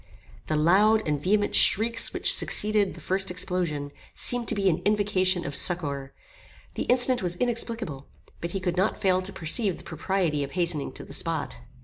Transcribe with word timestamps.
The 0.47 0.55
loud 0.55 1.07
and 1.07 1.21
vehement 1.21 1.53
shrieks 1.53 2.11
which 2.11 2.33
succeeded 2.33 2.95
the 2.95 2.99
first 3.01 3.29
explosion, 3.29 3.91
seemed 4.15 4.47
to 4.47 4.55
be 4.55 4.67
an 4.67 4.81
invocation 4.83 5.45
of 5.45 5.53
succour. 5.55 6.11
The 6.73 6.85
incident 6.85 7.21
was 7.21 7.35
inexplicable; 7.35 8.07
but 8.41 8.53
he 8.53 8.59
could 8.59 8.77
not 8.77 8.97
fail 8.97 9.21
to 9.21 9.31
perceive 9.31 9.77
the 9.77 9.83
propriety 9.83 10.43
of 10.43 10.53
hastening 10.53 10.91
to 10.93 11.03
the 11.03 11.13
spot. 11.13 11.59